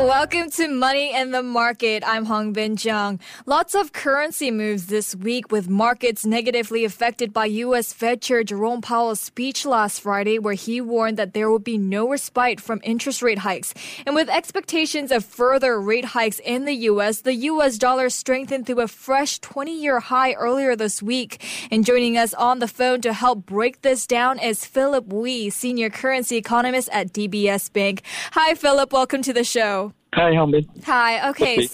Welcome 0.00 0.48
to 0.52 0.66
Money 0.66 1.12
and 1.12 1.32
the 1.32 1.42
Market. 1.42 2.02
I'm 2.06 2.24
Hong 2.24 2.54
Bin 2.54 2.74
Jeong. 2.74 3.20
Lots 3.44 3.74
of 3.74 3.92
currency 3.92 4.50
moves 4.50 4.86
this 4.86 5.14
week 5.14 5.52
with 5.52 5.68
markets 5.68 6.24
negatively 6.24 6.86
affected 6.86 7.34
by 7.34 7.44
U.S. 7.46 7.92
Fed 7.92 8.22
Chair 8.22 8.42
Jerome 8.42 8.80
Powell's 8.80 9.20
speech 9.20 9.66
last 9.66 10.00
Friday 10.00 10.38
where 10.38 10.54
he 10.54 10.80
warned 10.80 11.18
that 11.18 11.34
there 11.34 11.50
would 11.50 11.64
be 11.64 11.76
no 11.76 12.08
respite 12.08 12.62
from 12.62 12.80
interest 12.82 13.20
rate 13.20 13.40
hikes. 13.40 13.74
And 14.06 14.14
with 14.14 14.30
expectations 14.30 15.12
of 15.12 15.22
further 15.22 15.78
rate 15.78 16.06
hikes 16.06 16.40
in 16.40 16.64
the 16.64 16.74
U.S., 16.74 17.20
the 17.20 17.34
U.S. 17.34 17.76
dollar 17.76 18.08
strengthened 18.08 18.66
to 18.68 18.80
a 18.80 18.88
fresh 18.88 19.38
20-year 19.40 20.00
high 20.00 20.32
earlier 20.32 20.76
this 20.76 21.02
week. 21.02 21.44
And 21.70 21.84
joining 21.84 22.16
us 22.16 22.32
on 22.34 22.58
the 22.58 22.68
phone 22.68 23.02
to 23.02 23.12
help 23.12 23.44
break 23.44 23.82
this 23.82 24.06
down 24.06 24.38
is 24.38 24.64
Philip 24.64 25.12
Wee, 25.12 25.50
senior 25.50 25.90
currency 25.90 26.36
economist 26.36 26.88
at 26.90 27.12
DBS 27.12 27.70
Bank. 27.70 28.02
Hi, 28.32 28.54
Philip. 28.54 28.92
Welcome 28.94 29.20
to 29.22 29.34
the 29.34 29.44
show. 29.44 29.89
Hi, 30.14 30.32
Helmet. 30.32 30.66
Hi. 30.84 31.30
Okay. 31.30 31.68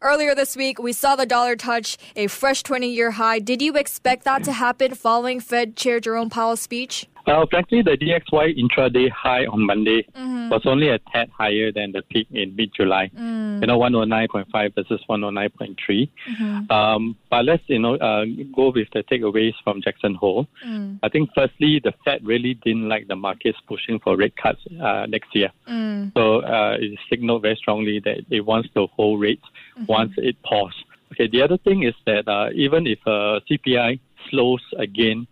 Earlier 0.00 0.34
this 0.34 0.56
week, 0.56 0.80
we 0.80 0.92
saw 0.92 1.14
the 1.14 1.26
dollar 1.26 1.54
touch 1.54 1.96
a 2.16 2.26
fresh 2.26 2.62
20 2.62 2.88
year 2.88 3.12
high. 3.12 3.38
Did 3.38 3.62
you 3.62 3.74
expect 3.76 4.24
that 4.24 4.42
to 4.44 4.52
happen 4.52 4.94
following 4.94 5.40
Fed 5.40 5.76
Chair 5.76 6.00
Jerome 6.00 6.30
Powell's 6.30 6.60
speech? 6.60 7.06
Uh, 7.26 7.46
frankly, 7.50 7.82
the 7.82 7.92
DXY 7.92 8.58
intraday 8.58 9.10
high 9.10 9.46
on 9.46 9.64
Monday 9.64 10.02
mm-hmm. 10.14 10.48
was 10.48 10.62
only 10.64 10.88
a 10.88 10.98
tad 11.12 11.30
higher 11.30 11.70
than 11.70 11.92
the 11.92 12.02
peak 12.02 12.26
in 12.32 12.54
mid 12.56 12.70
July. 12.74 13.10
Mm. 13.16 13.60
You 13.60 13.66
know, 13.68 13.78
109.5 13.78 14.74
versus 14.74 15.00
109.3. 15.08 15.76
Mm-hmm. 15.78 16.72
Um, 16.72 17.16
but 17.30 17.44
let's, 17.44 17.62
you 17.66 17.78
know, 17.78 17.94
uh, 17.96 18.24
go 18.54 18.72
with 18.74 18.88
the 18.92 19.04
takeaways 19.04 19.54
from 19.62 19.80
Jackson 19.82 20.14
Hole. 20.14 20.46
Mm. 20.66 20.98
I 21.02 21.08
think, 21.08 21.30
firstly, 21.34 21.80
the 21.82 21.92
Fed 22.04 22.24
really 22.26 22.54
didn't 22.54 22.88
like 22.88 23.08
the 23.08 23.16
markets 23.16 23.58
pushing 23.68 24.00
for 24.00 24.16
rate 24.16 24.36
cuts 24.36 24.60
uh, 24.82 25.06
next 25.06 25.34
year. 25.34 25.50
Mm. 25.68 26.12
So 26.14 26.42
uh, 26.42 26.76
it 26.80 26.98
signaled 27.08 27.42
very 27.42 27.56
strongly 27.56 28.00
that 28.00 28.18
it 28.30 28.40
wants 28.40 28.68
to 28.74 28.88
hold 28.88 29.20
rates 29.20 29.44
mm-hmm. 29.76 29.84
once 29.86 30.12
it 30.16 30.36
paused. 30.42 30.84
Okay, 31.12 31.28
the 31.28 31.42
other 31.42 31.58
thing 31.58 31.82
is 31.82 31.94
that 32.06 32.26
uh, 32.26 32.48
even 32.54 32.86
if 32.86 32.98
uh, 33.06 33.40
CPI 33.48 34.00
slows 34.30 34.62
again 34.78 35.26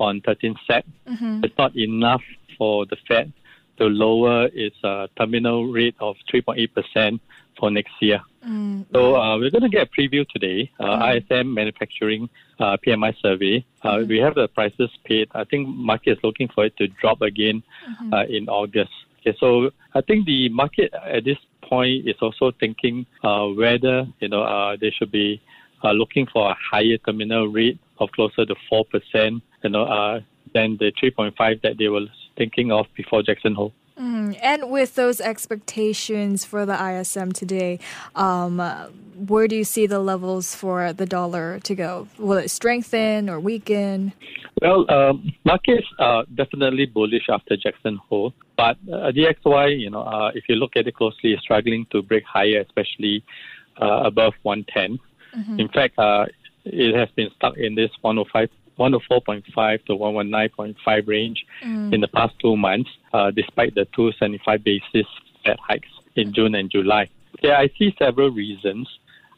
on 0.00 0.20
13 0.22 0.56
Sep. 0.66 0.84
Mm-hmm. 1.06 1.44
It's 1.44 1.56
not 1.58 1.76
enough 1.76 2.22
for 2.58 2.86
the 2.86 2.96
Fed 3.06 3.32
to 3.78 3.84
lower 3.86 4.46
its 4.52 4.76
uh, 4.84 5.06
terminal 5.16 5.66
rate 5.66 5.94
of 6.00 6.16
3.8% 6.32 7.20
for 7.58 7.70
next 7.70 7.92
year. 8.00 8.20
Mm-hmm. 8.44 8.82
So 8.92 9.16
uh, 9.16 9.38
we're 9.38 9.50
going 9.50 9.62
to 9.62 9.68
get 9.68 9.88
a 9.88 10.00
preview 10.00 10.26
today. 10.28 10.70
Uh, 10.80 10.84
mm-hmm. 10.84 11.32
ISM 11.32 11.54
manufacturing 11.54 12.28
uh, 12.58 12.76
PMI 12.84 13.14
survey. 13.20 13.64
Uh, 13.82 13.88
mm-hmm. 13.88 14.08
We 14.08 14.18
have 14.18 14.34
the 14.34 14.48
prices 14.48 14.90
paid. 15.04 15.28
I 15.34 15.44
think 15.44 15.68
market 15.68 16.12
is 16.12 16.18
looking 16.24 16.48
for 16.48 16.64
it 16.64 16.76
to 16.78 16.88
drop 16.88 17.22
again 17.22 17.62
mm-hmm. 17.88 18.14
uh, 18.14 18.24
in 18.24 18.48
August. 18.48 18.92
Okay, 19.20 19.36
so 19.38 19.70
I 19.94 20.00
think 20.00 20.26
the 20.26 20.48
market 20.48 20.92
at 20.94 21.24
this 21.24 21.36
point 21.62 22.08
is 22.08 22.16
also 22.22 22.52
thinking 22.58 23.06
uh, 23.22 23.46
whether 23.48 24.06
you 24.20 24.28
know 24.28 24.76
they 24.80 24.90
should 24.90 25.12
be 25.12 25.42
looking 25.88 26.26
for 26.26 26.50
a 26.50 26.56
higher 26.70 26.98
terminal 26.98 27.48
rate 27.48 27.78
of 27.98 28.10
closer 28.12 28.44
to 28.46 28.54
four 28.68 28.84
percent 28.84 29.42
you 29.62 29.70
know, 29.70 29.84
uh, 29.84 30.20
than 30.54 30.76
the 30.78 30.92
3.5 31.02 31.62
that 31.62 31.78
they 31.78 31.88
were 31.88 32.06
thinking 32.36 32.72
of 32.72 32.86
before 32.96 33.22
Jackson 33.22 33.54
Hole. 33.54 33.72
Mm, 33.98 34.38
and 34.42 34.70
with 34.70 34.94
those 34.94 35.20
expectations 35.20 36.44
for 36.44 36.64
the 36.64 36.72
ISM 36.72 37.32
today, 37.32 37.78
um, 38.14 38.58
where 39.26 39.46
do 39.46 39.56
you 39.56 39.64
see 39.64 39.86
the 39.86 39.98
levels 39.98 40.54
for 40.54 40.94
the 40.94 41.04
dollar 41.04 41.58
to 41.60 41.74
go? 41.74 42.08
Will 42.18 42.38
it 42.38 42.50
strengthen 42.50 43.28
or 43.28 43.38
weaken? 43.38 44.14
Well, 44.62 44.90
um, 44.90 45.34
markets 45.44 45.86
are 45.98 46.24
definitely 46.34 46.86
bullish 46.86 47.28
after 47.28 47.58
Jackson 47.58 48.00
Hole, 48.08 48.32
but 48.56 48.78
uh, 48.90 49.12
DXY, 49.12 49.78
you 49.78 49.90
know, 49.90 50.02
uh, 50.02 50.30
if 50.34 50.44
you 50.48 50.54
look 50.54 50.76
at 50.76 50.86
it 50.86 50.94
closely, 50.94 51.34
is 51.34 51.40
struggling 51.40 51.86
to 51.90 52.00
break 52.00 52.24
higher, 52.24 52.60
especially 52.60 53.22
uh, 53.80 54.04
above 54.04 54.32
110. 54.42 54.98
Mm-hmm. 55.36 55.60
In 55.60 55.68
fact, 55.68 55.98
uh, 55.98 56.26
it 56.64 56.94
has 56.94 57.08
been 57.16 57.30
stuck 57.36 57.56
in 57.56 57.74
this 57.74 57.90
105 58.02 58.48
104.5 58.78 59.84
to 59.84 59.92
119.5 59.92 61.06
range 61.06 61.44
mm. 61.62 61.92
in 61.92 62.00
the 62.00 62.08
past 62.08 62.34
two 62.40 62.56
months, 62.56 62.88
uh, 63.12 63.30
despite 63.30 63.74
the 63.74 63.84
275 63.94 64.64
basis 64.64 65.06
Fed 65.44 65.58
hikes 65.60 65.88
in 66.16 66.32
June 66.32 66.54
and 66.54 66.70
July. 66.70 67.08
Yeah, 67.42 67.58
I 67.58 67.70
see 67.78 67.94
several 67.98 68.30
reasons. 68.30 68.88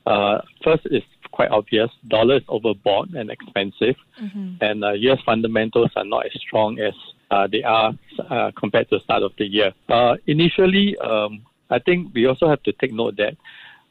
Uh, 0.07 0.43
first 0.63 0.87
is 0.87 1.03
quite 1.33 1.51
obvious. 1.51 1.91
Dollar 2.07 2.37
is 2.37 2.43
overbought 2.45 3.15
and 3.15 3.31
expensive, 3.31 3.97
mm-hmm. 4.21 4.55
and 4.61 4.85
uh, 4.85 4.93
U.S. 4.93 5.19
fundamentals 5.27 5.91
are 5.97 6.05
not 6.05 6.27
as 6.27 6.33
strong 6.41 6.79
as 6.79 6.95
uh, 7.31 7.49
they 7.51 7.63
are 7.63 7.93
uh, 8.31 8.51
compared 8.57 8.89
to 8.91 8.99
the 8.99 9.05
start 9.05 9.23
of 9.23 9.33
the 9.39 9.47
year. 9.47 9.73
Uh, 9.89 10.17
initially, 10.27 10.97
um, 10.99 11.43
I 11.71 11.79
think 11.79 12.15
we 12.15 12.27
also 12.27 12.49
have 12.49 12.63
to 12.65 12.73
take 12.73 12.93
note 12.93 13.17
that 13.17 13.37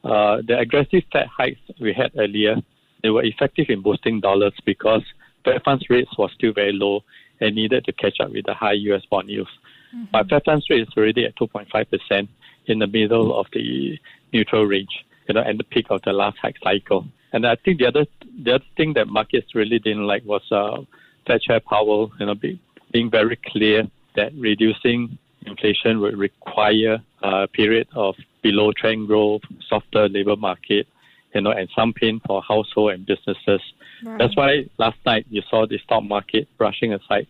uh, 0.04 0.42
the 0.48 0.58
aggressive 0.60 1.04
Fed 1.12 1.28
hikes 1.28 1.60
we 1.80 1.94
had 1.94 2.12
earlier, 2.18 2.56
they 3.04 3.10
were 3.10 3.24
effective 3.24 3.68
in 3.70 3.82
boosting 3.82 4.20
dollars 4.20 4.54
because 4.66 5.04
Fed 5.44 5.62
funds 5.64 5.86
rates 5.90 6.18
was 6.18 6.32
still 6.34 6.54
very 6.54 6.74
low 6.74 7.04
and 7.40 7.56
needed 7.56 7.86
to 7.86 7.94
catch 7.94 8.20
up 8.20 8.32
with 8.32 8.46
the 8.46 8.54
high 8.54 8.74
U.S. 8.74 9.02
bond 9.10 9.30
yields. 9.30 9.50
Mm-hmm. 9.96 10.06
But 10.12 10.30
Fed 10.30 10.44
funds 10.46 10.66
rate 10.70 10.82
is 10.82 10.94
already 10.96 11.26
at 11.26 11.36
2.5% 11.36 12.28
in 12.68 12.80
the 12.80 12.88
middle 12.88 13.40
of 13.40 13.48
the 13.54 13.98
neutral 14.34 14.66
range, 14.66 15.06
you 15.28 15.34
know, 15.34 15.42
and 15.42 15.60
the 15.60 15.64
peak 15.64 15.88
of 15.90 16.02
the 16.04 16.14
last 16.14 16.38
hike 16.42 16.58
cycle. 16.64 17.06
And 17.34 17.46
I 17.46 17.56
think 17.56 17.80
the 17.80 17.88
other 17.88 18.06
the 18.44 18.56
other 18.56 18.66
thing 18.76 18.94
that 18.94 19.08
markets 19.08 19.56
really 19.56 19.80
didn't 19.80 20.06
like 20.06 20.24
was 20.26 20.42
uh, 20.52 20.82
Fed 21.26 21.42
Chair 21.42 21.60
Powell, 21.62 22.12
you 22.20 22.26
know, 22.26 22.36
be, 22.36 22.60
being 22.92 23.10
very 23.10 23.38
clear 23.38 23.88
that 24.16 24.34
reducing 24.36 25.18
inflation 25.46 26.00
would 26.00 26.18
require 26.18 27.00
a 27.22 27.48
period 27.48 27.88
of 27.96 28.16
below 28.42 28.72
trend 28.72 29.08
growth, 29.08 29.42
softer 29.68 30.10
labor 30.10 30.36
market, 30.36 30.88
you 31.34 31.42
know, 31.42 31.52
and 31.52 31.70
some 31.76 31.94
pain 31.94 32.22
for 32.26 32.42
household 32.42 32.92
and 32.92 33.06
businesses. 33.06 33.62
Right. 34.04 34.18
That's 34.18 34.36
why 34.36 34.66
last 34.78 34.98
night 35.06 35.26
you 35.30 35.42
saw 35.50 35.66
the 35.66 35.78
stock 35.80 36.04
market 36.04 36.48
brushing 36.58 36.94
aside 36.94 37.28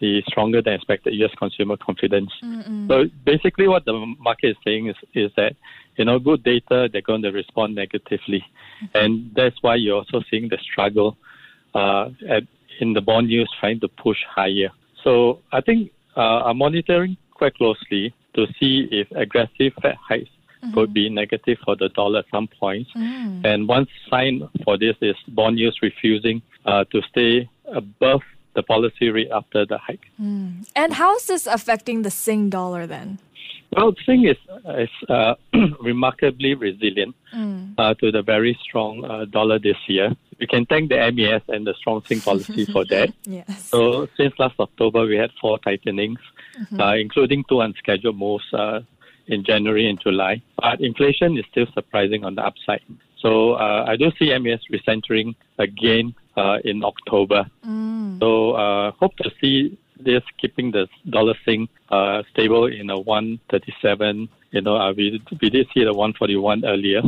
the 0.00 0.22
stronger 0.26 0.62
than 0.62 0.74
expected 0.74 1.14
U.S. 1.14 1.30
consumer 1.38 1.76
confidence. 1.76 2.30
Mm-mm. 2.42 2.88
So 2.88 3.04
basically, 3.24 3.68
what 3.68 3.84
the 3.84 4.14
market 4.18 4.50
is 4.50 4.56
saying 4.64 4.88
is 4.88 4.96
is 5.14 5.30
that 5.36 5.54
you 5.96 6.04
know 6.04 6.18
good 6.18 6.42
data 6.42 6.88
they're 6.90 7.02
going 7.02 7.22
to 7.22 7.30
respond 7.30 7.74
negatively, 7.74 8.44
mm-hmm. 8.82 8.96
and 8.96 9.30
that's 9.34 9.56
why 9.60 9.74
you're 9.76 9.96
also 9.96 10.22
seeing 10.30 10.48
the 10.48 10.58
struggle 10.58 11.18
uh, 11.74 12.08
at, 12.28 12.44
in 12.80 12.94
the 12.94 13.00
bond 13.00 13.30
yields 13.30 13.50
trying 13.60 13.80
to 13.80 13.88
push 13.88 14.18
higher. 14.28 14.70
So 15.04 15.40
I 15.52 15.60
think 15.60 15.92
uh, 16.16 16.44
I'm 16.48 16.58
monitoring 16.58 17.16
quite 17.40 17.54
closely 17.62 18.04
to 18.36 18.46
see 18.58 18.74
if 19.00 19.06
aggressive 19.24 19.72
Fed 19.82 19.96
hikes 20.10 20.28
mm-hmm. 20.62 20.74
could 20.74 20.90
be 21.00 21.04
negative 21.08 21.58
for 21.64 21.74
the 21.82 21.88
dollar 22.00 22.20
at 22.20 22.26
some 22.30 22.48
points. 22.62 22.90
Mm. 22.94 23.44
And 23.50 23.58
one 23.76 23.86
sign 24.10 24.34
for 24.64 24.74
this 24.84 24.96
is 25.00 25.16
bond 25.28 25.58
yields 25.58 25.78
refusing 25.88 26.42
uh, 26.70 26.84
to 26.92 26.98
stay 27.10 27.48
above 27.82 28.22
the 28.56 28.62
policy 28.62 29.08
rate 29.16 29.30
after 29.40 29.60
the 29.64 29.78
hike. 29.78 30.06
Mm. 30.20 30.68
And 30.76 30.92
how 31.00 31.16
is 31.16 31.24
this 31.26 31.46
affecting 31.46 32.02
the 32.02 32.10
Sing 32.10 32.50
dollar 32.50 32.86
then? 32.86 33.18
Well, 33.72 33.94
Sing 34.04 34.26
is, 34.26 34.36
is 34.78 34.88
uh, 35.08 35.34
remarkably 35.80 36.54
resilient 36.54 37.14
mm. 37.34 37.74
uh, 37.78 37.94
to 37.94 38.10
the 38.10 38.22
very 38.22 38.58
strong 38.62 39.04
uh, 39.04 39.26
dollar 39.26 39.58
this 39.58 39.76
year. 39.86 40.16
We 40.40 40.46
can 40.46 40.66
thank 40.66 40.88
the 40.88 40.96
MAS 41.12 41.42
and 41.48 41.66
the 41.66 41.74
strong 41.74 42.02
Sing 42.06 42.20
policy 42.20 42.64
for 42.64 42.84
that. 42.86 43.12
yes. 43.24 43.64
So 43.66 44.08
since 44.16 44.34
last 44.38 44.54
October, 44.58 45.06
we 45.06 45.16
had 45.16 45.30
four 45.40 45.58
tightenings, 45.58 46.18
mm-hmm. 46.58 46.80
Uh, 46.80 46.94
including 46.96 47.44
two 47.48 47.60
unscheduled 47.60 48.16
moves 48.16 48.44
uh, 48.52 48.80
in 49.28 49.44
January 49.44 49.88
and 49.88 50.00
July. 50.00 50.42
But 50.60 50.80
inflation 50.80 51.38
is 51.38 51.44
still 51.50 51.66
surprising 51.72 52.24
on 52.24 52.34
the 52.34 52.42
upside. 52.42 52.82
So 53.20 53.52
uh, 53.52 53.84
I 53.86 53.96
do 53.96 54.10
see 54.18 54.36
MAS 54.38 54.60
recentering 54.72 55.36
again 55.58 56.14
uh, 56.36 56.58
in 56.64 56.82
October. 56.82 57.48
Mm. 57.64 58.18
So 58.18 58.52
uh, 58.52 58.92
hope 58.92 59.16
to 59.18 59.30
see 59.40 59.78
this 60.04 60.22
keeping 60.38 60.70
the 60.70 60.88
dollar 61.08 61.34
Sing 61.44 61.68
uh, 61.90 62.22
stable 62.30 62.66
in 62.66 62.90
a 62.90 62.98
137. 62.98 64.28
You 64.50 64.60
know, 64.60 64.76
uh, 64.76 64.92
we 64.92 65.22
we 65.40 65.50
did 65.50 65.68
see 65.72 65.84
the 65.84 65.92
141 65.92 66.64
earlier. 66.64 67.02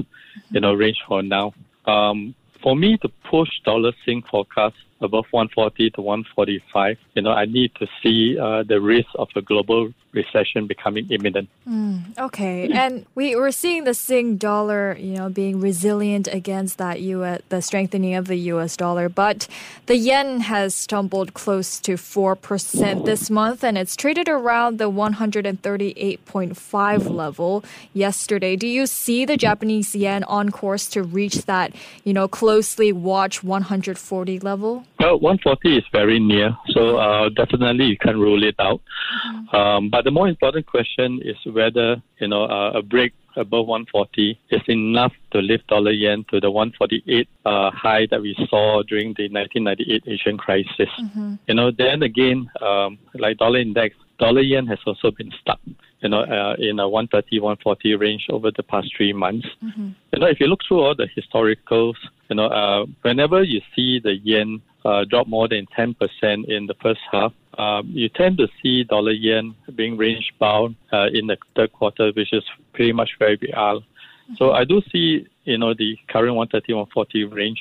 You 0.51 0.61
know, 0.61 0.75
range 0.75 1.03
for 1.07 1.23
now. 1.23 1.55
Um, 1.87 2.35
for 2.63 2.77
me 2.77 2.97
to 2.99 3.09
push 3.31 3.51
dollar 3.65 3.93
Sing 4.05 4.23
forecast 4.23 4.77
above 5.03 5.27
140 5.31 5.91
to 5.91 6.01
145, 6.01 6.97
you 7.15 7.23
know, 7.23 7.33
I 7.33 7.45
need 7.45 7.75
to 7.77 7.87
see 8.03 8.39
uh, 8.39 8.63
the 8.63 8.81
risk 8.81 9.09
of 9.17 9.29
a 9.37 9.43
global 9.43 9.93
recession 10.13 10.67
becoming 10.67 11.07
imminent. 11.11 11.49
Mm, 11.69 12.17
okay, 12.19 12.71
and 12.71 13.05
we 13.15 13.35
we're 13.35 13.51
seeing 13.51 13.85
the 13.85 13.95
Sing 13.95 14.37
dollar, 14.37 14.95
you 14.99 15.17
know, 15.17 15.31
being 15.31 15.61
resilient 15.61 16.29
against 16.29 16.79
that 16.79 17.01
U.S. 17.01 17.43
the 17.49 17.61
strengthening 17.63 18.15
of 18.15 18.27
the 18.27 18.37
U.S. 18.37 18.77
dollar, 18.77 19.09
but 19.09 19.49
the 19.87 19.97
yen 19.97 20.41
has 20.41 20.75
stumbled 20.75 21.33
close 21.35 21.79
to 21.81 21.97
four 21.97 22.37
percent 22.37 23.05
this 23.05 23.29
month, 23.31 23.65
and 23.65 23.79
it's 23.79 23.97
traded 23.97 24.29
around 24.29 24.79
the 24.79 24.91
138.5 24.91 27.11
level 27.11 27.65
yesterday. 27.95 28.57
Do 28.57 28.67
you 28.67 28.87
see 28.87 29.25
the 29.25 29.37
Japanese 29.37 29.95
yen 29.95 30.25
on 30.25 30.51
course 30.51 30.89
to 30.89 31.03
reach 31.03 31.47
that, 31.47 31.73
you 32.05 32.13
know, 32.13 32.29
closely 32.29 32.93
watch 32.93 33.43
140 33.43 34.41
level? 34.41 34.85
Well, 35.03 35.19
140 35.19 35.79
is 35.79 35.85
very 35.91 36.21
near, 36.21 36.57
so 36.69 36.97
uh, 36.97 37.29
definitely 37.31 37.87
you 37.87 37.99
can 37.99 38.21
rule 38.21 38.45
it 38.45 38.55
out. 38.61 38.81
Mm-hmm. 39.27 39.57
Um, 39.57 39.91
but 39.91 40.05
the 40.05 40.13
more 40.13 40.29
important 40.29 40.65
question 40.67 41.21
is 41.25 41.35
whether 41.53 42.01
you 42.21 42.29
know 42.29 42.45
uh, 42.45 42.79
a 42.79 42.83
break 42.83 43.13
above 43.35 43.67
140 43.67 44.39
is 44.51 44.61
enough 44.69 45.13
to 45.33 45.41
lift 45.41 45.67
dollar 45.67 45.91
yen 45.91 46.25
to 46.31 46.39
the 46.39 46.53
148 46.53 47.29
uh, 47.45 47.73
high 47.73 48.07
that 48.13 48.23
we 48.23 48.37
saw 48.49 48.85
during 48.85 49.09
the 49.19 49.29
1998 49.29 50.05
Asian 50.07 50.39
crisis. 50.39 50.89
Mm-hmm. 51.01 51.35
You 51.49 51.55
know, 51.55 51.73
then 51.77 52.05
again, 52.05 52.49
um, 52.61 52.97
like 53.15 53.39
dollar 53.39 53.59
index, 53.59 53.97
dollar 54.21 54.43
yen 54.43 54.69
has 54.69 54.79
also 54.87 55.11
been 55.11 55.33
stuck. 55.41 55.59
You 55.99 56.11
know, 56.11 56.23
uh, 56.23 56.55
in 56.61 56.79
a 56.79 56.89
130, 56.89 57.41
140 57.41 57.97
range 57.97 58.27
over 58.31 58.53
the 58.57 58.63
past 58.63 58.89
three 58.97 59.13
months. 59.13 59.49
Mm-hmm. 59.65 59.89
You 60.13 60.21
know, 60.21 60.27
if 60.27 60.39
you 60.39 60.47
look 60.47 60.61
through 60.69 60.81
all 60.81 60.95
the 60.95 61.09
historicals, 61.09 61.97
you 62.29 62.37
know, 62.37 62.47
uh, 62.47 62.87
whenever 63.03 63.43
you 63.43 63.61
see 63.75 63.99
the 63.99 64.15
yen 64.15 64.63
uh, 64.85 65.05
drop 65.05 65.27
more 65.29 65.49
than 65.49 65.67
10% 65.79 65.95
in 66.49 66.67
the 66.67 66.75
first 66.83 67.01
half, 67.11 67.33
um, 67.59 67.91
you 67.93 68.09
tend 68.09 68.39
to 68.39 68.49
see 68.63 68.85
dollar 68.85 69.13
yen 69.13 69.55
being 69.75 69.97
range 69.97 70.33
bound 70.41 70.75
uh, 70.93 71.07
in 71.13 71.27
the 71.27 71.37
third 71.55 71.73
quarter, 71.73 72.11
which 72.17 72.33
is 72.33 72.43
pretty 72.73 72.93
much 72.93 73.11
where 73.19 73.37
we 73.41 73.53
are. 73.53 73.79
So 74.37 74.53
I 74.53 74.65
do 74.65 74.81
see, 74.91 75.27
you 75.45 75.59
know, 75.59 75.75
the 75.75 75.97
current 76.09 76.35
130, 76.35 76.73
140 76.73 77.25
range 77.25 77.61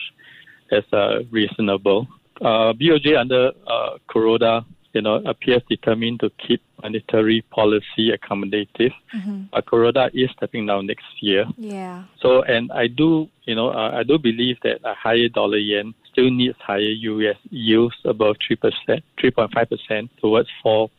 as 0.71 0.83
uh, 0.93 1.23
reasonable. 1.29 2.07
Uh, 2.39 2.73
BOJ 2.73 3.19
under 3.19 3.51
uh, 3.67 3.97
Kuroda, 4.09 4.65
you 4.93 5.01
know, 5.01 5.15
appears 5.15 5.61
determined 5.69 6.19
to 6.19 6.29
keep 6.45 6.61
monetary 6.81 7.43
policy 7.49 8.11
accommodative. 8.11 8.93
Mm-hmm. 9.15 9.55
Kuroda 9.67 10.09
is 10.13 10.29
stepping 10.35 10.65
down 10.65 10.87
next 10.87 11.05
year. 11.21 11.45
Yeah. 11.57 12.03
So, 12.21 12.41
and 12.43 12.71
I 12.71 12.87
do, 12.87 13.29
you 13.45 13.55
know, 13.55 13.69
uh, 13.69 13.91
I 13.93 14.03
do 14.03 14.17
believe 14.17 14.57
that 14.63 14.79
a 14.83 14.93
higher 14.93 15.29
dollar 15.29 15.57
yen 15.57 15.93
still 16.11 16.29
needs 16.29 16.57
higher 16.59 16.79
US 16.79 17.37
yields 17.49 17.95
above 18.05 18.35
3%, 18.49 18.73
3.5% 19.19 20.09
towards 20.19 20.49
4% 20.65 20.89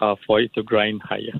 uh, 0.00 0.16
for 0.26 0.40
it 0.40 0.54
to 0.54 0.62
grind 0.62 1.02
higher. 1.02 1.38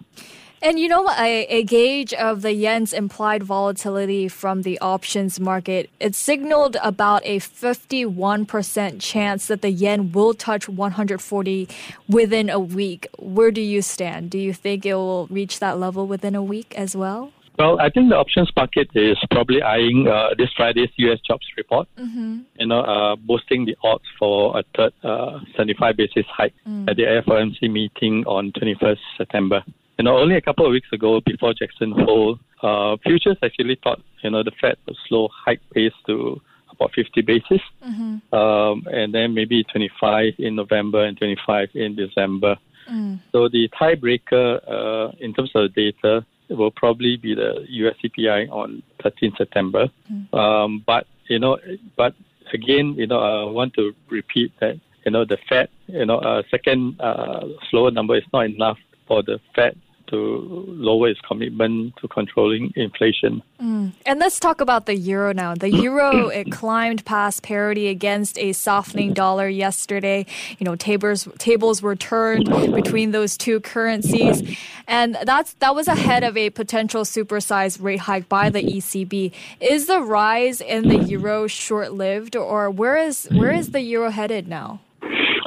And 0.62 0.78
you 0.78 0.88
know, 0.88 1.08
a, 1.08 1.46
a, 1.46 1.64
gauge 1.64 2.12
of 2.12 2.42
the 2.42 2.52
yen's 2.52 2.92
implied 2.92 3.42
volatility 3.42 4.28
from 4.28 4.60
the 4.60 4.78
options 4.80 5.40
market, 5.40 5.88
it 5.98 6.14
signaled 6.14 6.76
about 6.82 7.22
a 7.24 7.38
51% 7.38 9.00
chance 9.00 9.46
that 9.46 9.62
the 9.62 9.70
yen 9.70 10.12
will 10.12 10.34
touch 10.34 10.68
140 10.68 11.68
within 12.08 12.50
a 12.50 12.60
week. 12.60 13.08
Where 13.18 13.50
do 13.50 13.62
you 13.62 13.80
stand? 13.80 14.30
Do 14.30 14.38
you 14.38 14.52
think 14.52 14.84
it 14.84 14.94
will 14.94 15.28
reach 15.28 15.60
that 15.60 15.78
level 15.78 16.06
within 16.06 16.34
a 16.34 16.42
week 16.42 16.74
as 16.76 16.94
well? 16.94 17.32
Well, 17.58 17.80
I 17.80 17.90
think 17.90 18.08
the 18.08 18.16
options 18.16 18.50
market 18.56 18.88
is 18.94 19.18
probably 19.30 19.62
eyeing 19.62 20.08
uh, 20.08 20.30
this 20.36 20.48
Friday's 20.56 20.88
U.S. 20.96 21.20
jobs 21.26 21.46
report. 21.56 21.88
Mm-hmm. 21.98 22.38
You 22.58 22.66
know, 22.66 22.80
uh, 22.80 23.16
boosting 23.16 23.66
the 23.66 23.76
odds 23.82 24.04
for 24.18 24.58
a 24.58 24.64
third 24.74 24.92
uh, 25.02 25.40
75 25.56 25.96
basis 25.96 26.24
hike 26.28 26.54
mm. 26.66 26.88
at 26.88 26.96
the 26.96 27.02
FOMC 27.26 27.70
meeting 27.70 28.24
on 28.26 28.52
21st 28.52 28.98
September. 29.18 29.62
You 30.00 30.05
know, 30.05 30.17
only 30.17 30.35
a 30.35 30.41
couple 30.41 30.64
of 30.64 30.73
weeks 30.73 30.88
ago, 30.94 31.20
before 31.26 31.52
Jackson 31.52 31.93
Hole, 31.93 32.38
uh, 32.62 32.97
futures 33.02 33.37
actually 33.43 33.79
thought 33.85 34.00
you 34.23 34.31
know 34.31 34.43
the 34.43 34.50
Fed 34.58 34.76
would 34.87 34.97
slow 35.06 35.29
hike 35.44 35.61
pace 35.75 35.93
to 36.06 36.41
about 36.70 36.93
50 36.94 37.20
basis, 37.20 37.61
mm-hmm. 37.87 38.35
um, 38.35 38.87
and 38.91 39.12
then 39.12 39.35
maybe 39.35 39.62
25 39.62 40.32
in 40.38 40.56
November 40.56 41.05
and 41.05 41.19
25 41.19 41.69
in 41.75 41.97
December. 41.97 42.56
Mm. 42.91 43.20
So 43.31 43.50
the 43.50 43.69
tiebreaker 43.79 44.47
uh, 44.67 45.12
in 45.20 45.35
terms 45.35 45.50
of 45.55 45.75
data 45.75 46.25
will 46.49 46.70
probably 46.70 47.19
be 47.19 47.35
the 47.35 47.67
US 47.69 47.96
CPI 48.03 48.50
on 48.50 48.82
13 49.03 49.35
September. 49.37 49.91
Mm. 50.11 50.32
Um, 50.32 50.82
but 50.87 51.08
you 51.29 51.38
know, 51.38 51.58
but 51.99 52.14
again, 52.55 52.94
you 52.96 53.06
know, 53.06 53.19
I 53.19 53.50
want 53.50 53.75
to 53.75 53.93
repeat 54.08 54.50
that 54.61 54.81
you 55.05 55.12
know 55.12 55.26
the 55.26 55.37
Fed, 55.46 55.69
you 55.88 56.06
know, 56.06 56.20
a 56.20 56.43
second 56.50 56.99
uh, 57.03 57.44
slower 57.70 57.91
number 57.91 58.17
is 58.17 58.25
not 58.32 58.46
enough 58.46 58.79
for 59.06 59.23
the 59.23 59.38
Fed 59.55 59.76
to 60.10 60.64
lower 60.68 61.08
its 61.08 61.20
commitment 61.20 61.94
to 62.00 62.08
controlling 62.08 62.72
inflation. 62.76 63.42
Mm. 63.60 63.92
And 64.06 64.20
let's 64.20 64.38
talk 64.38 64.60
about 64.60 64.86
the 64.86 64.94
euro 64.96 65.32
now. 65.32 65.54
The 65.54 65.70
euro 65.70 66.28
it 66.40 66.50
climbed 66.50 67.04
past 67.04 67.42
parity 67.42 67.88
against 67.88 68.38
a 68.38 68.52
softening 68.52 69.12
dollar 69.12 69.48
yesterday. 69.48 70.26
You 70.58 70.64
know, 70.64 70.76
tables 70.76 71.28
tables 71.38 71.82
were 71.82 71.96
turned 71.96 72.46
between 72.74 73.12
those 73.12 73.36
two 73.36 73.60
currencies, 73.60 74.58
and 74.86 75.16
that's 75.24 75.54
that 75.54 75.74
was 75.74 75.88
ahead 75.88 76.24
of 76.24 76.36
a 76.36 76.50
potential 76.50 77.02
supersized 77.04 77.82
rate 77.82 78.00
hike 78.00 78.28
by 78.28 78.50
the 78.50 78.62
ECB. 78.62 79.32
Is 79.60 79.86
the 79.86 80.00
rise 80.00 80.60
in 80.60 80.88
the 80.88 80.98
euro 81.04 81.46
short 81.46 81.92
lived, 81.92 82.36
or 82.36 82.70
where 82.70 82.96
is 82.96 83.26
where 83.30 83.52
is 83.52 83.70
the 83.70 83.80
euro 83.80 84.10
headed 84.10 84.48
now? 84.48 84.80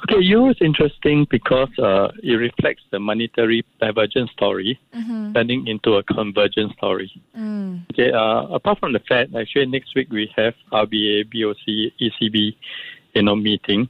Okay, 0.03 0.21
euro 0.21 0.49
is 0.49 0.57
interesting 0.59 1.25
because 1.29 1.69
uh, 1.79 2.09
it 2.21 2.33
reflects 2.33 2.83
the 2.91 2.99
monetary 2.99 3.63
divergence 3.79 4.29
story 4.31 4.77
mm-hmm. 4.93 5.31
turning 5.31 5.65
into 5.67 5.95
a 5.95 6.03
convergence 6.03 6.73
story. 6.73 7.09
Mm. 7.37 7.85
Okay, 7.91 8.11
uh, 8.11 8.53
apart 8.53 8.79
from 8.79 8.91
the 8.91 8.99
Fed, 9.07 9.33
actually 9.33 9.65
next 9.67 9.95
week 9.95 10.11
we 10.11 10.29
have 10.35 10.55
RBA, 10.73 11.31
BOC, 11.31 11.93
ECB, 12.01 12.55
you 13.15 13.21
know, 13.23 13.35
meeting, 13.35 13.87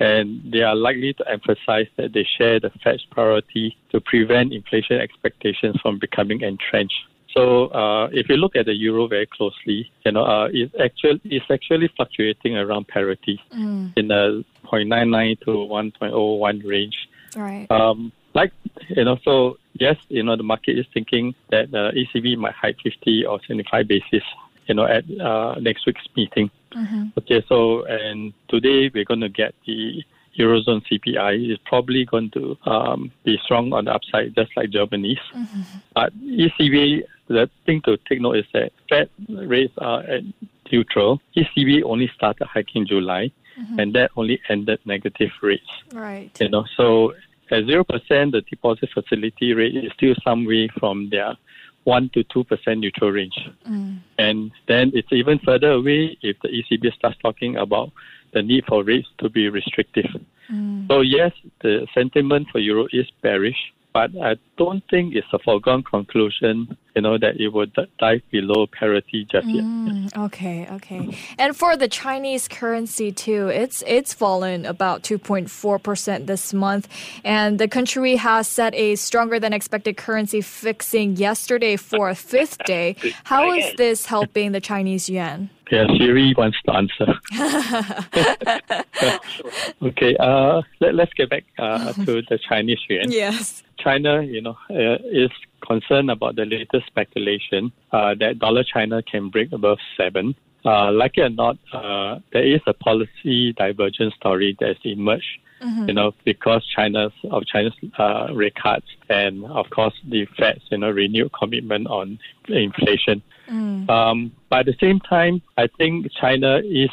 and 0.00 0.42
they 0.52 0.62
are 0.62 0.74
likely 0.74 1.12
to 1.14 1.30
emphasize 1.30 1.86
that 1.96 2.12
they 2.12 2.26
share 2.38 2.58
the 2.58 2.70
Fed's 2.82 3.06
priority 3.12 3.76
to 3.90 4.00
prevent 4.00 4.52
inflation 4.52 5.00
expectations 5.00 5.76
from 5.80 5.98
becoming 6.00 6.40
entrenched. 6.40 7.04
So 7.34 7.66
uh, 7.68 8.08
if 8.12 8.28
you 8.28 8.36
look 8.36 8.56
at 8.56 8.66
the 8.66 8.74
euro 8.74 9.06
very 9.06 9.26
closely, 9.26 9.90
you 10.04 10.12
know, 10.12 10.24
uh, 10.24 10.48
it's 10.52 10.74
actually 10.80 11.20
it's 11.24 11.50
actually 11.50 11.88
fluctuating 11.96 12.56
around 12.56 12.88
parity 12.88 13.40
mm. 13.54 13.92
in 13.96 14.08
the 14.08 14.44
0.99 14.66 15.40
to 15.40 15.50
1.01 15.50 16.64
range. 16.64 16.96
Right. 17.36 17.70
Um, 17.70 18.12
like 18.34 18.52
you 18.88 19.04
know, 19.04 19.18
so 19.24 19.58
yes, 19.74 19.96
you 20.08 20.22
know, 20.22 20.36
the 20.36 20.42
market 20.42 20.78
is 20.78 20.86
thinking 20.92 21.34
that 21.50 21.70
the 21.70 21.92
ECB 21.92 22.36
might 22.36 22.54
hike 22.54 22.78
50 22.82 23.26
or 23.26 23.40
75 23.46 23.88
basis, 23.88 24.22
you 24.66 24.74
know, 24.74 24.84
at 24.84 25.04
uh, 25.20 25.56
next 25.60 25.86
week's 25.86 26.06
meeting. 26.16 26.50
Mm-hmm. 26.72 27.08
Okay, 27.18 27.44
so 27.48 27.84
and 27.84 28.32
today 28.48 28.90
we're 28.92 29.04
going 29.04 29.20
to 29.20 29.28
get 29.28 29.54
the 29.66 30.02
Eurozone 30.38 30.82
CPI 30.90 31.52
is 31.52 31.58
probably 31.66 32.04
going 32.04 32.30
to 32.30 32.56
um, 32.64 33.12
be 33.24 33.38
strong 33.44 33.72
on 33.72 33.84
the 33.84 33.94
upside, 33.94 34.34
just 34.34 34.50
like 34.56 34.70
Germany's. 34.70 35.18
Mm-hmm. 35.34 35.62
But 35.94 36.16
ECB, 36.18 37.02
the 37.28 37.48
thing 37.66 37.80
to 37.82 37.96
take 38.08 38.20
note 38.20 38.36
is 38.36 38.44
that 38.52 38.72
Fed 38.88 39.08
rates 39.28 39.74
are 39.78 40.00
at 40.02 40.22
neutral. 40.70 41.20
ECB 41.36 41.82
only 41.84 42.10
started 42.14 42.46
hiking 42.46 42.82
in 42.82 42.88
July, 42.88 43.30
mm-hmm. 43.58 43.78
and 43.78 43.94
that 43.94 44.10
only 44.16 44.40
ended 44.48 44.80
negative 44.84 45.30
rates. 45.42 45.70
Right. 45.92 46.30
You 46.40 46.48
know, 46.48 46.64
so 46.76 47.12
at 47.50 47.66
zero 47.66 47.84
percent, 47.84 48.32
the 48.32 48.42
deposit 48.42 48.90
facility 48.92 49.52
rate 49.52 49.76
is 49.76 49.92
still 49.92 50.14
some 50.24 50.44
way 50.46 50.68
from 50.78 51.10
their 51.10 51.36
one 51.84 52.10
to 52.14 52.24
two 52.24 52.44
percent 52.44 52.80
neutral 52.80 53.10
range, 53.10 53.38
mm. 53.68 53.98
and 54.18 54.52
then 54.68 54.92
it's 54.94 55.12
even 55.12 55.38
further 55.40 55.72
away 55.72 56.16
if 56.22 56.36
the 56.42 56.48
ECB 56.48 56.94
starts 56.94 57.18
talking 57.20 57.56
about 57.56 57.90
the 58.32 58.42
need 58.42 58.64
for 58.66 58.82
rates 58.84 59.08
to 59.18 59.28
be 59.28 59.48
restrictive. 59.48 60.06
Mm. 60.50 60.88
So 60.88 61.00
yes, 61.00 61.32
the 61.60 61.86
sentiment 61.92 62.48
for 62.50 62.58
euro 62.58 62.86
is 62.92 63.06
bearish, 63.20 63.72
but 63.92 64.10
I 64.20 64.36
don't 64.56 64.82
think 64.90 65.14
it's 65.14 65.26
a 65.32 65.38
foregone 65.38 65.82
conclusion, 65.82 66.76
you 66.96 67.02
know, 67.02 67.18
that 67.18 67.38
it 67.38 67.48
would 67.48 67.74
dive 67.98 68.22
below 68.30 68.66
parity 68.66 69.26
just 69.30 69.46
mm, 69.46 70.04
yet. 70.04 70.16
Okay, 70.16 70.66
okay. 70.70 71.16
And 71.38 71.56
for 71.56 71.76
the 71.76 71.88
Chinese 71.88 72.48
currency 72.48 73.12
too, 73.12 73.48
it's 73.48 73.82
it's 73.86 74.14
fallen 74.14 74.64
about 74.64 75.02
2.4 75.02 75.82
percent 75.82 76.26
this 76.26 76.54
month, 76.54 76.88
and 77.24 77.58
the 77.58 77.68
country 77.68 78.16
has 78.16 78.48
set 78.48 78.74
a 78.74 78.96
stronger 78.96 79.38
than 79.38 79.52
expected 79.52 79.96
currency 79.96 80.40
fixing 80.40 81.16
yesterday 81.16 81.76
for 81.76 82.08
a 82.08 82.14
fifth 82.14 82.58
day. 82.64 82.96
How 83.24 83.52
is 83.52 83.74
this 83.76 84.06
helping 84.06 84.52
the 84.52 84.60
Chinese 84.60 85.08
yuan? 85.08 85.50
Yeah, 85.72 85.86
Siri 85.96 86.34
wants 86.36 86.58
to 86.66 86.74
answer. 86.74 87.14
okay, 89.82 90.14
uh, 90.20 90.60
let, 90.80 91.00
us 91.00 91.08
get 91.16 91.30
back 91.30 91.44
uh, 91.58 91.94
to 91.94 92.20
the 92.28 92.38
Chinese 92.46 92.80
yuan. 92.90 93.10
Yes. 93.10 93.62
China, 93.78 94.22
you 94.22 94.42
know, 94.42 94.58
uh, 94.68 94.98
is 95.10 95.30
concerned 95.66 96.10
about 96.10 96.36
the 96.36 96.44
latest 96.44 96.86
speculation 96.88 97.72
uh, 97.90 98.14
that 98.20 98.38
dollar 98.38 98.64
China 98.64 99.02
can 99.02 99.30
break 99.30 99.50
above 99.52 99.78
seven. 99.96 100.34
Uh, 100.64 100.92
like 100.92 101.18
it 101.18 101.22
or 101.22 101.28
not, 101.30 101.58
uh, 101.72 102.18
there 102.32 102.44
is 102.44 102.60
a 102.66 102.72
policy 102.72 103.52
divergence 103.52 104.14
story 104.14 104.56
that's 104.58 104.78
emerged. 104.84 105.38
Mm-hmm. 105.62 105.88
You 105.88 105.94
know, 105.94 106.12
because 106.24 106.66
China's 106.74 107.12
of 107.30 107.46
China's 107.46 107.72
uh, 107.96 108.26
rate 108.34 108.56
cuts 108.60 108.86
and 109.08 109.44
of 109.44 109.70
course 109.70 109.94
the 110.08 110.26
Fed's 110.36 110.64
you 110.72 110.78
know 110.78 110.90
renewed 110.90 111.32
commitment 111.32 111.86
on 111.86 112.18
inflation. 112.48 113.22
Mm. 113.48 113.88
Um, 113.88 114.32
but 114.50 114.60
at 114.60 114.66
the 114.66 114.76
same 114.80 114.98
time, 114.98 115.40
I 115.56 115.68
think 115.78 116.10
China 116.20 116.60
is 116.64 116.90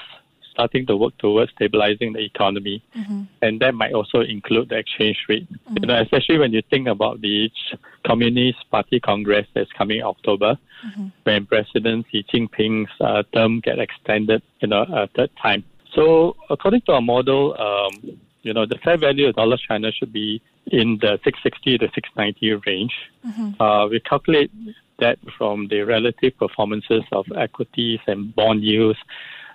starting 0.59 0.85
to 0.85 0.97
work 0.97 1.17
towards 1.19 1.51
stabilizing 1.53 2.11
the 2.11 2.19
economy, 2.19 2.83
mm-hmm. 2.93 3.23
and 3.41 3.61
that 3.61 3.73
might 3.73 3.93
also 3.93 4.19
include 4.19 4.67
the 4.67 4.77
exchange 4.77 5.17
rate. 5.29 5.47
Mm-hmm. 5.51 5.75
You 5.79 5.87
know, 5.87 6.01
especially 6.01 6.37
when 6.37 6.51
you 6.51 6.61
think 6.69 6.87
about 6.87 7.21
the 7.21 7.49
Communist 8.05 8.69
Party 8.69 8.99
Congress 8.99 9.47
that's 9.55 9.71
coming 9.71 10.01
October, 10.03 10.57
mm-hmm. 10.85 11.07
when 11.23 11.45
President 11.45 12.05
Xi 12.11 12.25
Jinping's 12.29 12.91
uh, 12.99 13.23
term 13.33 13.61
get 13.61 13.79
extended, 13.79 14.41
you 14.59 14.67
know, 14.67 14.81
a 14.81 15.07
third 15.15 15.31
time. 15.41 15.63
So, 15.95 16.35
according 16.49 16.81
to 16.87 16.91
our 16.91 17.01
model, 17.01 17.55
um, 17.57 18.19
you 18.41 18.53
know, 18.53 18.65
the 18.65 18.77
fair 18.83 18.97
value 18.97 19.27
of 19.29 19.35
dollar 19.35 19.57
China 19.57 19.91
should 19.93 20.11
be 20.11 20.41
in 20.67 20.97
the 21.01 21.19
660 21.23 21.77
to 21.77 21.85
690 21.95 22.53
range. 22.67 22.93
Mm-hmm. 23.25 23.61
Uh, 23.61 23.87
we 23.87 24.01
calculate 24.01 24.51
that 24.99 25.17
from 25.37 25.69
the 25.69 25.81
relative 25.81 26.37
performances 26.37 27.03
of 27.13 27.25
equities 27.37 27.99
and 28.07 28.35
bond 28.35 28.61
yields 28.61 28.99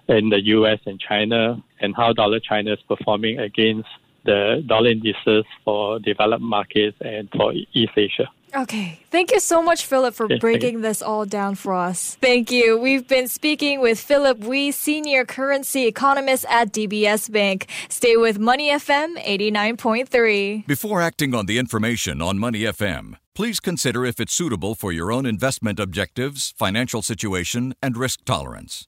in 0.08 0.28
the 0.28 0.40
US 0.56 0.80
and 0.86 1.00
China 1.00 1.62
and 1.80 1.94
how 1.96 2.12
dollar 2.12 2.40
China 2.40 2.72
is 2.72 2.80
performing 2.86 3.38
against 3.38 3.88
the 4.24 4.62
dollar 4.66 4.90
indices 4.90 5.44
for 5.64 5.98
developed 5.98 6.42
markets 6.42 6.96
and 7.00 7.28
for 7.36 7.52
East 7.52 7.92
Asia. 7.96 8.28
Okay. 8.56 9.00
Thank 9.10 9.32
you 9.32 9.40
so 9.40 9.62
much, 9.62 9.84
Philip, 9.84 10.14
for 10.14 10.28
breaking 10.38 10.80
this 10.80 11.02
all 11.02 11.26
down 11.26 11.56
for 11.56 11.74
us. 11.74 12.16
Thank 12.20 12.52
you. 12.52 12.78
We've 12.78 13.06
been 13.06 13.26
speaking 13.26 13.80
with 13.80 13.98
Philip 13.98 14.38
Wee, 14.44 14.70
Senior 14.70 15.24
Currency 15.24 15.86
Economist 15.86 16.46
at 16.48 16.72
DBS 16.72 17.32
Bank. 17.32 17.66
Stay 17.88 18.16
with 18.16 18.38
Money 18.38 18.70
FM 18.70 19.16
89.3. 19.24 20.66
Before 20.66 21.00
acting 21.00 21.34
on 21.34 21.46
the 21.46 21.58
information 21.58 22.22
on 22.22 22.38
Money 22.38 22.60
FM, 22.60 23.16
please 23.34 23.58
consider 23.58 24.04
if 24.04 24.20
it's 24.20 24.32
suitable 24.32 24.76
for 24.76 24.92
your 24.92 25.10
own 25.10 25.26
investment 25.26 25.80
objectives, 25.80 26.54
financial 26.56 27.02
situation, 27.02 27.74
and 27.82 27.96
risk 27.96 28.24
tolerance. 28.24 28.86